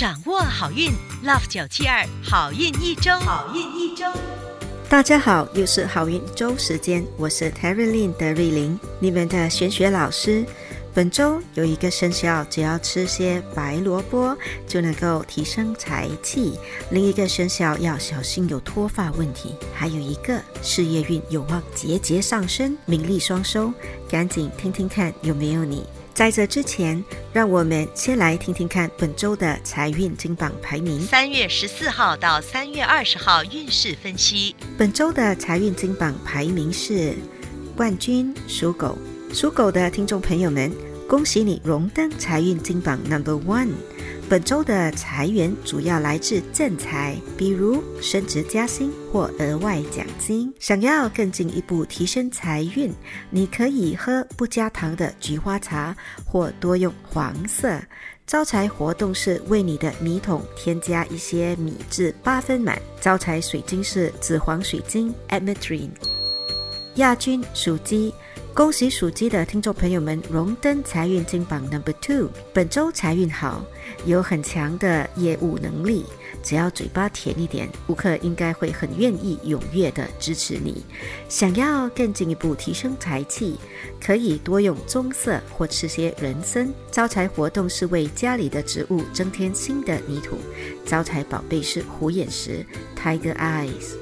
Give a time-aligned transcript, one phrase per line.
[0.00, 0.90] 掌握好运
[1.22, 4.06] ，Love 九七二好运一周，好运一周。
[4.88, 10.42] 大家好，又是好运周时间，我是 Terry Lin 的瑞玲，你们的玄学老师。
[10.92, 14.36] 本周有一个生肖，只要吃些白萝卜
[14.66, 16.58] 就能够提升财气；
[16.90, 23.72] 另一个生肖要小心有脱发问题；还有一个事业运有望节节上升，名利双收。
[24.08, 25.84] 赶紧听听看有没有你。
[26.12, 27.02] 在这之前，
[27.32, 31.00] 让我们先来听听看本周的财运金榜排名。
[31.00, 34.56] 三月十四号到三月二十号运势分析。
[34.76, 37.14] 本周的财运金榜排名是
[37.76, 38.98] 冠军属狗，
[39.32, 40.70] 属狗的听众朋友们，
[41.10, 43.72] 恭喜你荣登财运金榜 Number One。
[44.28, 50.54] 本周的财源主要来自正财，比如升职加薪或额外奖金。
[50.60, 52.94] 想要更进一步提升财运，
[53.28, 57.76] 你可以喝不加糖的菊花茶，或多用黄色。
[58.24, 62.80] 招财活动是为你的米桶添加一些米至八分满。
[63.00, 65.90] 招财水晶是紫黄水晶 （Ametrine）。
[66.94, 68.14] 亚军属鸡。
[68.52, 72.28] 恭喜属鸡的听众朋友们荣登财运金榜 Number Two。
[72.52, 73.64] 本周财运好，
[74.04, 76.04] 有很强的业务能力，
[76.42, 80.84] 只要嘴巴甜一点，顾客应该会很愿意踊跃的支持你。
[81.28, 83.56] 想要更进一步提升财气，
[84.04, 86.68] 可以多用棕色或吃些人参。
[86.90, 90.36] 招财活动是为家里的植物增添新的泥土。
[90.84, 93.94] 招财宝贝是虎眼石 Tiger Eyes。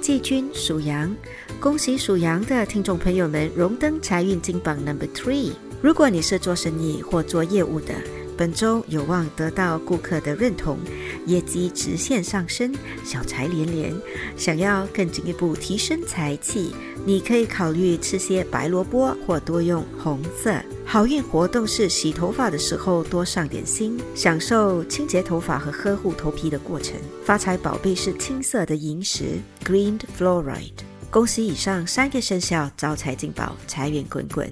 [0.00, 1.14] 季军属羊。
[1.60, 5.52] 恭喜属羊的听众朋友们荣登财运金榜 Number Three。
[5.82, 7.92] 如果你是做生意或做业务的，
[8.34, 10.78] 本周有望得到顾客的认同，
[11.26, 13.94] 业绩直线上升，小财连连。
[14.38, 20.54] 想要更进一步提升财气，你可以考虑吃些白萝卜或多用红色。
[20.86, 26.96] 好运活动是洗头发的时候多上点心，享受清洁头发和呵护头皮的过程。
[27.22, 30.89] 发财宝贝是青色的萤石 Green Fluoride。
[31.10, 34.48] 恭喜以上三个生肖招财进宝，财源滚滚。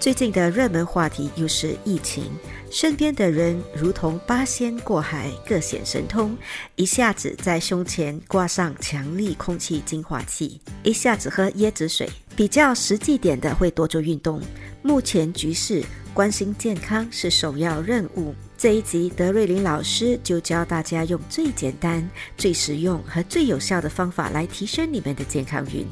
[0.00, 2.24] 最近的热门话题又是疫情，
[2.70, 6.34] 身边的人如同八仙过海，各显神通，
[6.76, 12.08] 一下子在胸前挂上强力空气净化器，一下子喝椰子水。
[12.34, 14.40] 比较实际点的会多做运动。
[14.80, 18.34] 目前局势，关心健康是首要任务。
[18.58, 22.04] 这一集，德瑞琳老师就教大家用最简单、
[22.36, 25.86] 最实用和最有效的方法来提升你们的健康运。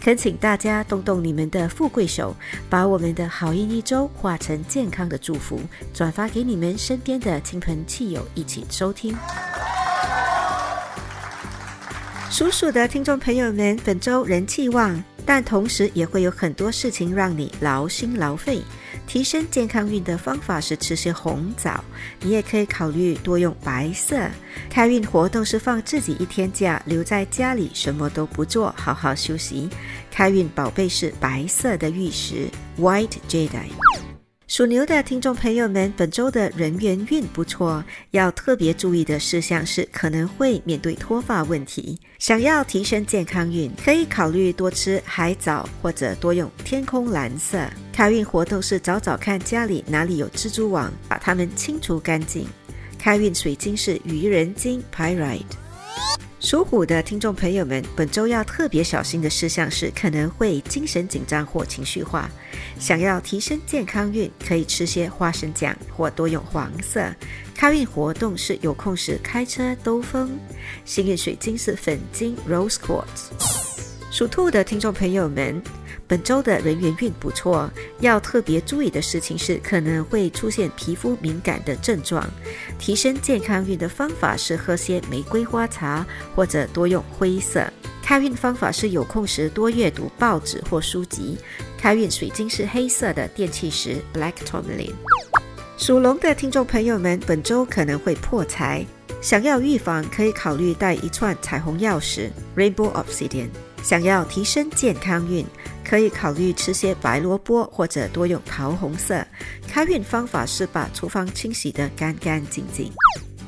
[0.00, 2.34] 恳请大家动动你们的富贵手，
[2.70, 5.60] 把我们的好运一周化成健康的祝福，
[5.92, 9.14] 转发给你们身边的亲朋戚友一起收听。
[12.30, 18.62] 属鼠的听众朋友们，本周人气旺，但同时也会有很多事情让你劳心劳肺。
[19.06, 21.82] 提升健康运的方法是吃些红枣，
[22.20, 24.18] 你也可以考虑多用白色。
[24.68, 29.68] 开运活动是放自己一天假，留在家里什么都不做，好好休息。
[30.10, 33.50] 开运宝贝是白色的玉石 （White Jade）。
[34.48, 41.98] 属牛的听众朋友们，本周的人缘运不错，要特别注意的事项是可能会面对脱发问题。
[42.18, 47.58] 想要提升健康运，可以考虑多吃海藻或者多用天空蓝色。
[47.96, 52.46] 开运活动是找找看家里哪里有蜘蛛网，把它们清除干净。
[52.98, 55.40] 开运水晶是愚人金 Pyrite。
[56.38, 62.30] 属虎的听众朋友们，本周要特别小心的事项是可能会精神紧张或情绪化。
[62.78, 67.10] 想要提升健康运，可以吃些花生酱或多用黄色。
[67.54, 70.38] 开运活动是有空时开车兜风。
[70.84, 73.75] 幸运水晶是粉晶 Rose Quartz。
[74.16, 75.62] 属兔的听众朋友们。
[76.08, 82.26] 本周的人缘运不错，要特别注意的事情是可能会出现皮肤敏感的症状。
[82.78, 87.70] 提升健康运的方法是喝些玫瑰花茶，或者多用灰色。
[88.02, 91.36] 开运方法是有空时多阅读报纸或书籍。
[91.76, 94.94] 开运水晶是黑色的电气石 Black Tourmaline。
[95.76, 98.82] 属龙的听众朋友们，本周可能会破财，
[99.20, 103.48] 想要预防可以考虑带一串彩虹钥匙 Rainbow Obsidian。
[103.86, 105.46] 想要提升健康运。
[105.88, 109.24] 可以考虑吃些白萝卜，或者多用桃红色。
[109.68, 112.90] 开运方法是把厨房清洗得干干净净。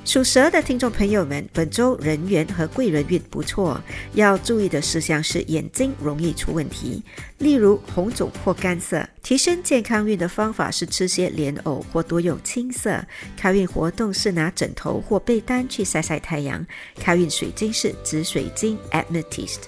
[0.09, 3.79] 属蛇的听众朋友们，本周人缘和贵人运不错，
[4.15, 7.05] 要注意的事项是眼睛容易出问题，
[7.37, 9.07] 例如红肿或干涩。
[9.23, 13.05] 提升健康运的方法是吃些莲藕或多用青色。
[13.37, 16.67] 开运活动是拿枕头或被单去晒晒太阳。
[16.99, 19.59] 开运水晶是紫水晶 Amethyst。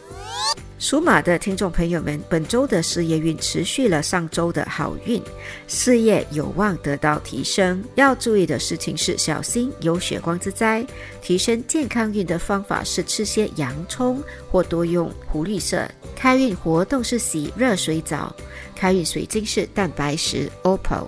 [0.80, 5.22] 属马的听众朋友们，本周的事业运持续了上周的好运，
[5.68, 7.84] 事业有望得到提升。
[7.96, 10.84] 要注意的事情是小心有血光之灾。
[11.20, 15.86] 提升健康运的方法是吃些洋葱或多用湖绿色。
[16.16, 18.34] 开运活动是洗热水澡。
[18.74, 21.06] 开运水晶是蛋白石 Opal。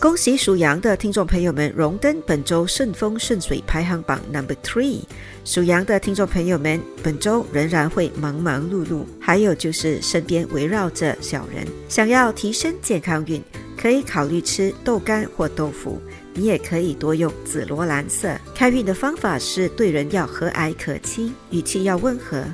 [0.00, 5.00] 恭喜属羊的听众朋友们荣登本周顺风顺水排行榜 Number Three。
[5.44, 11.66] 属羊的听众朋友们，本周仍然会忙忙碌碌，还有就是身边围绕着小人。
[11.88, 13.42] 想要提升健康运，
[13.76, 16.00] 可以考虑吃豆干或豆腐。
[16.32, 18.38] 你也可以多用紫罗兰色。
[18.54, 22.44] 开运的方法是对人要和蔼可亲，语气要温和。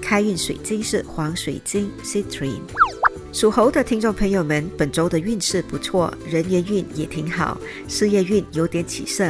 [0.00, 2.60] 开运水晶是黄水晶 Citrine。
[3.34, 9.28] 属猴的听众朋友们，本周的运势不错，人缘运也挺好，事业运有点起色。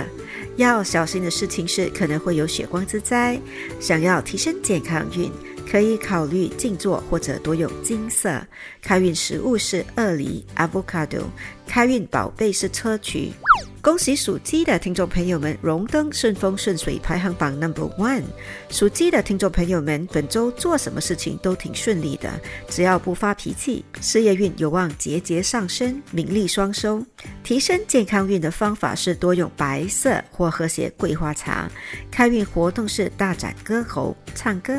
[0.56, 3.40] 要小心的事情是，可能会有血光之灾。
[3.80, 5.32] 想要提升健康运，
[5.66, 8.46] 可以考虑静坐或者多用金色。
[8.82, 11.22] 开运食物是鳄梨 （avocado），
[11.66, 13.32] 开运宝贝是砗磲。
[13.80, 18.22] 恭喜属鸡的听众朋友们荣登顺风顺水排行榜 number one。
[18.70, 22.30] 属鸡的听众朋友们，本周做什么事情都挺顺利的，
[22.70, 27.04] 只要不发脾气，事业运有望节节上升，名利双收。
[27.42, 31.70] 提升健康运的方法是多用白色或喝些桂花茶。
[32.10, 34.74] 开运活动是大展歌喉、唱歌。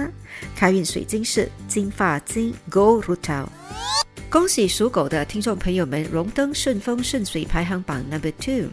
[0.55, 3.45] 开运水晶是金发晶 Gold Rutil。
[4.35, 8.67] 恭喜属狗的听众朋友们荣登顺风顺水排行榜 number two。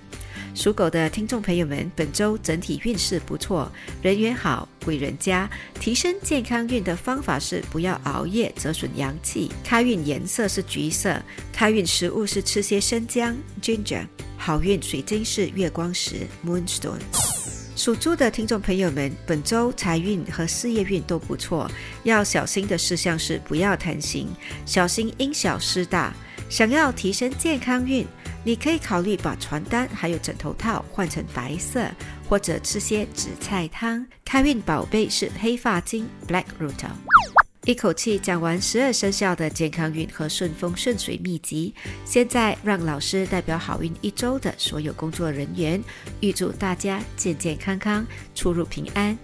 [0.57, 3.71] 属狗的听众朋友们，本周整体运势不错，
[4.03, 5.49] 人缘好，贵人家。
[5.79, 9.53] 提升健康运的方法是不要熬夜，折损阳气。
[9.63, 11.23] 开运颜色是橘色，
[11.53, 13.33] 开运食物是吃些生姜
[13.63, 14.05] （ginger）。
[14.37, 17.52] 好运水晶是月光石 （moonstone）。
[17.75, 21.71] 属猪的听众朋友们，本周财运和事业运都不错，
[22.05, 24.29] 要小心的事项是不要贪心，
[24.67, 26.15] 小心因小失大。
[26.49, 28.07] 想要提升健康运。
[28.45, 31.89] 你可以考虑把床单还有枕头套换成白色，
[32.29, 34.05] 或者吃些紫菜汤。
[34.25, 37.42] 开运宝贝是黑发晶 （Black Root）。
[37.65, 41.73] 一口气讲完十二生肖的健康运和顺风顺水秘籍，
[42.05, 45.81] 现在让老师代表好运一周的所有工作人员，
[46.19, 48.05] 预祝大家健健康康，
[48.35, 49.17] 出入平安。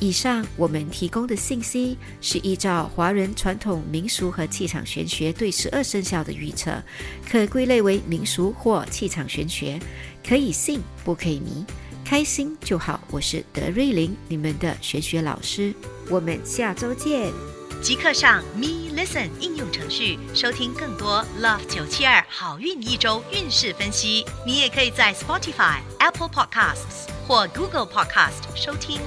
[0.00, 6.82] 以上我们提供的信息是依照华人传统民俗和气场玄学对十二生肖的预测，
[7.30, 9.78] 可归类为民俗或气场玄学，
[10.26, 11.64] 可以信不可以迷，
[12.04, 13.00] 开心就好。
[13.12, 15.72] 我是德瑞琳，你们的玄学老师，
[16.10, 17.32] 我们下周见。
[17.80, 24.26] 即刻上 Me Listen 应用程序收听更多 Love 九七二好运一周运势分析。
[24.44, 29.00] 你也可以在 Spotify、Apple Podcasts 或 Google Podcast 收听。